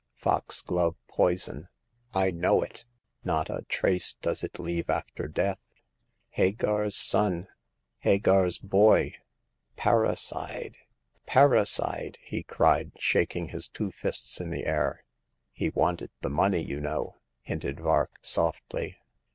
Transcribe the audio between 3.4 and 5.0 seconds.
a trace does it leave